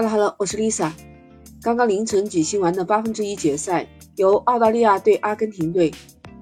[0.00, 0.92] Hello Hello，我是 Lisa。
[1.60, 3.84] 刚刚凌晨举行完的八分之一决赛，
[4.14, 5.92] 由澳大利亚对阿根廷队。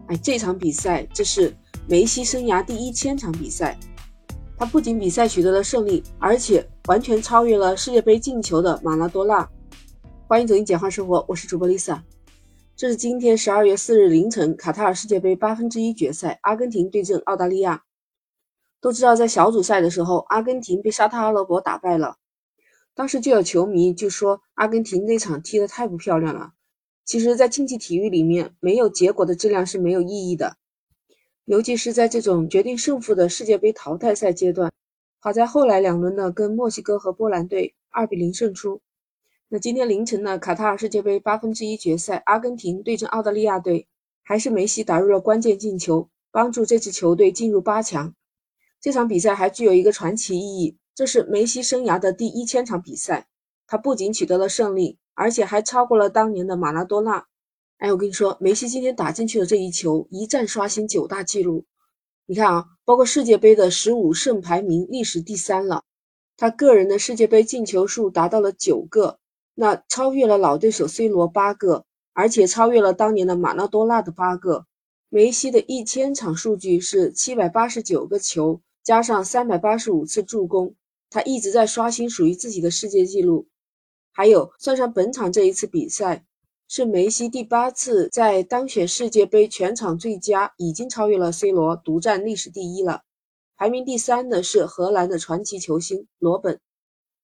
[0.08, 1.56] 哎，这场比赛这是
[1.88, 3.74] 梅西生涯第一千场比赛。
[4.58, 9.48] 他不仅比赛取得了胜利，而且完全超越了世界杯进球的马拉多纳。
[10.28, 12.02] 欢迎走进简化生活，我是主播 Lisa。
[12.76, 17.84] 这是今天十二月四日凌晨卡塔尔世界杯八分之一决赛，阿根廷对阵澳大利亚。
[18.82, 22.16] 都知道在小组赛的时候，阿根廷被沙特阿拉伯打败了。
[22.96, 26.54] 当时就有球迷就说阿根廷那场踢得太不漂亮了。
[27.04, 30.56] 其实，在竞技体育里面，没有结果的质量是没有意义的，
[31.44, 34.72] 尤其是在这种决定胜负的世界杯淘汰赛阶段。
[35.18, 38.80] 好在后来两轮呢，跟墨西哥和波兰队二比零胜出。
[39.48, 43.86] 那今天凌晨呢，卡塔尔世界杯八分之一决赛，阿根廷对阵澳大利亚队，
[44.22, 48.14] 还是梅西打入了关键进球，帮助这支球队进入八强。
[48.80, 50.78] 这场比赛还具有一个传奇意义。
[50.96, 53.26] 这是梅西生涯的第一千场比赛，
[53.66, 57.26] 他不仅取得了胜利，而且还超过了当年的马拉多纳。
[57.76, 61.66] 哎，我跟你说，梅西今天打进去的这一球，一战刷新九大纪录。
[62.24, 65.82] 你看啊，包括世界杯的十五胜排名历史第三了，
[66.34, 69.18] 他个人的世界杯进球数达到了九个，
[69.54, 74.64] 那超越了老对手 C 罗八个，而且超越了当年的马拉多纳的八个。
[75.10, 80.74] 梅西的一千场数据是七百八十九个球，加上三百八十五次助攻。
[81.10, 83.48] 他一直在刷新属于自己的世界纪录，
[84.12, 86.26] 还有算上本场这一次比赛，
[86.68, 93.02] 是梅西第八次在当选世界杯全场最佳，已经超越了 C 罗，独占历史第一了。
[93.56, 96.60] 排名第三的是荷兰的传奇球星罗本，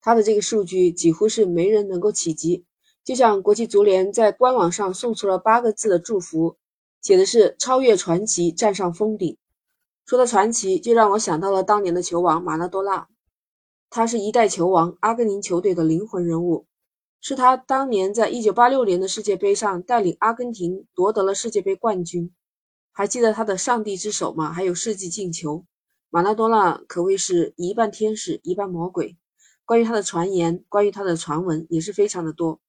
[0.01, 2.65] 他的这个数据几乎是没人能够企及。
[3.05, 6.57] 就像国际足联在官网上送出了八个字的祝福，
[7.03, 9.37] 写的是超越传奇，站上峰顶。
[10.07, 13.09] 说到传奇，就让我想到了当年的球王马拉多纳。
[13.95, 16.67] 他是一代球王，阿根廷球队的灵魂人物，
[17.21, 22.33] 是他当年在一九八六年的世界杯上带领阿根廷夺得了世界杯冠军。
[22.91, 24.51] 还记得他的上帝之手吗？
[24.51, 25.67] 还有世纪进球。
[26.09, 29.19] 马拉多纳可谓是一半天使一半魔鬼。
[29.67, 32.63] 关于他的传言，关于他的传闻也是非常的多。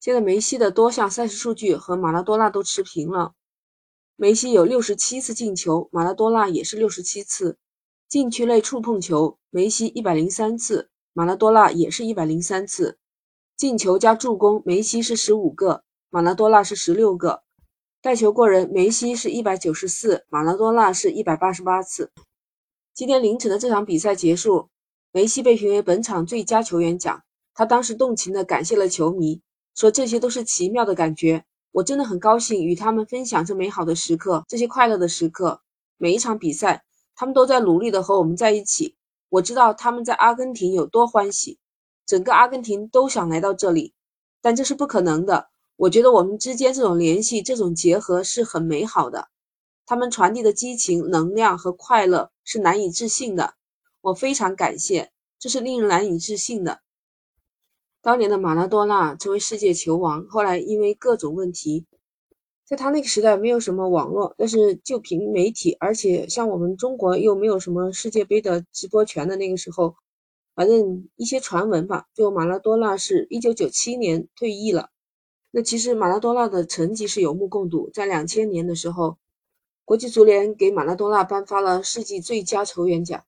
[0.00, 3.34] 现在梅西的多项赛事数据和马拉多纳都持平了，
[4.16, 7.58] 梅西有六十七次进球，马拉多纳也是六十七次。
[8.08, 12.98] 禁区内触碰球，梅西一百零三次，马拉多纳也是一百零三次。
[13.56, 17.42] 进球加助攻，梅西是十五个，马拉多纳是十六个。
[18.00, 22.12] 带球过人，梅西是一百九十四，马拉多纳是一百八十八次。
[22.94, 24.68] 今天凌晨的这场比赛结束，
[25.10, 27.24] 梅西被评为本场最佳球员奖。
[27.54, 29.40] 他当时动情地感谢了球迷，
[29.74, 35.60] 说这些都是奇妙的感觉，我真的很高兴与他们分享这美好的时刻，这些快乐的时刻。
[35.96, 36.84] 每一场比赛。
[37.16, 38.94] 他们都在努力的和我们在一起。
[39.28, 41.58] 我知道他们在阿根廷有多欢喜，
[42.06, 43.92] 整个阿根廷都想来到这里，
[44.40, 45.48] 但这是不可能的。
[45.76, 49.28] 我觉得我们之间这种联系、这种结合是很美好的。
[49.84, 53.54] 他们传递的激情、能量和快乐是难以置信的。
[54.00, 56.80] 我非常感谢，这是令人难以置信的。
[58.00, 61.86] 当年的马拉多纳成为世界球王，后来因为各种问题。
[62.66, 69.94] 在他那个时代，没有什么网络，但是就凭媒体，而且像我们中国又没有什么世界杯的直播权的那个时候，
[70.56, 74.90] 反正一些传闻吧，就马拉多纳是一九九七年退役了。
[75.52, 79.16] 那其实马拉多纳的成绩是有目共睹，在两千年的时候，
[79.84, 83.22] 国际足联给马拉多纳颁发了世纪最佳球员奖。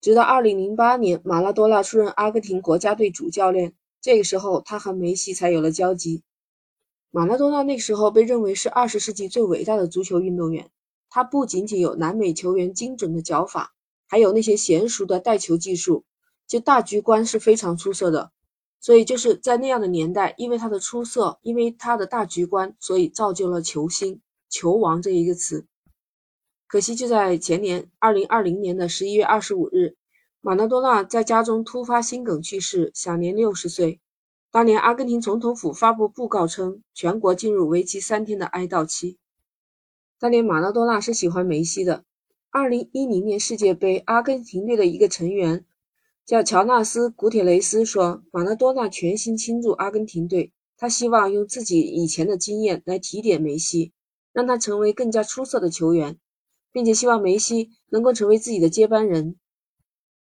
[0.00, 6.22] 直到二零零八年，马拉多纳出任阿根廷国家队主教练，这个时候他和梅西才有了交集。
[7.16, 10.68] 马拉多纳那时候被认为是二十世纪最伟大的足球运动员。
[11.08, 13.72] 他不仅仅有南美球员精准的脚法，
[14.08, 16.04] 还有那些娴熟的带球技术，
[16.48, 18.32] 就大局观是非常出色的。
[18.80, 25.68] 所以就是在那样的年代，因为他的出色，因为他的大局观，所以造就了球星、球王这一个词。
[26.66, 29.94] 可惜就在前年，二零二零年的十一月二十五日，
[30.40, 34.00] 马拉多纳在家中突发心梗去世，享年六十岁。
[34.54, 39.18] 当年，阿根廷总统府发布布告称，全国进入为期三天的哀悼期。
[40.20, 42.04] 当年，马拉多纳是喜欢梅西的。
[42.52, 45.66] 二零一零年世界杯，阿根廷队的一个成员
[46.24, 53.92] 叫乔纳斯·古铁雷斯说：“马拉多纳全心倾注阿根廷队，他希望用自己以前的经验来提点梅西，
[54.32, 56.16] 让他成为更加出色的球员，
[56.70, 59.34] 并且希望梅西能够成为自己的接班人。”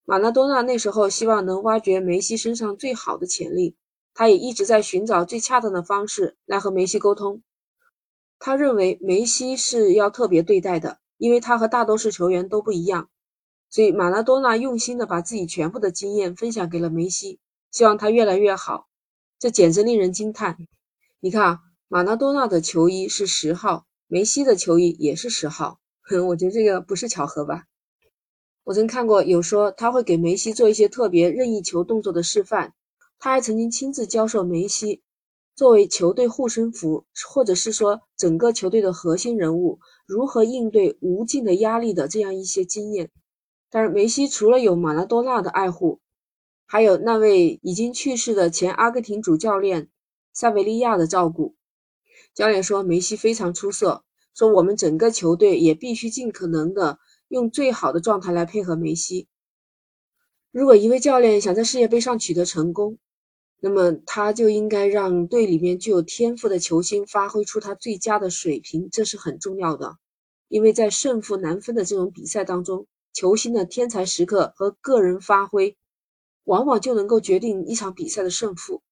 [0.08, 3.76] 马拉多纳那时候希望能挖掘梅西身上最好的潜力。
[4.16, 7.44] 他也一直在寻找最恰当的方式来和梅西沟通。
[8.40, 13.10] 他认为梅西是要特别对待的，因为他和大多数球员都不一样。
[13.70, 17.40] 所以马拉多纳用心的把自己全部的经验分享给了梅西，
[17.72, 18.88] 希望他越来越好。
[19.38, 20.58] 这简直令人惊叹！
[21.20, 21.60] 你看啊，
[21.90, 25.80] 马拉多纳的球衣是十号，梅西的球衣也是十号。
[26.04, 27.66] 哼， 我觉得这个不是巧合吧？
[28.64, 32.74] 我曾看过有说他会给梅西做一些特别任意球动作的示范，
[33.25, 35.01] 他还曾经亲自教授梅西
[35.56, 43.10] 作为球队护身符，或者是说整个球队的核心人物如何应对无尽的压力的这样一些经验。
[43.72, 46.01] 但是梅西除了有马拉多纳的爱护，
[46.68, 49.89] 还有那位已经去世的前阿根廷主教练
[50.31, 51.56] 塞维利亚的照顾。
[52.36, 54.04] 教练说梅西非常出色，
[54.36, 57.00] 说我们整个球队也必须尽可能的
[57.30, 59.27] 用最好的状态来配合梅西。
[60.51, 63.00] 如果一位教练想在世界杯上取得成功，
[63.66, 69.98] 那么他就应该让队里面具有天赋的球星发挥出他最佳的水平，这是很重要的。
[70.50, 75.76] 因为在胜负难分的这种比赛当中，球星的天才时刻和个人发挥。
[76.44, 78.84] 往往就能够决定一场比赛的胜负。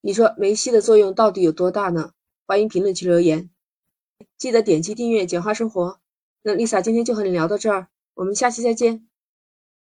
[0.00, 2.12] 你说梅西的作用到底有多大呢？
[2.46, 3.50] 欢迎评论区留言，
[4.38, 5.98] 记得点击订阅“简化生活”。
[6.42, 9.09] 那 Lisa 今天就和你聊到这儿，我们下期再见。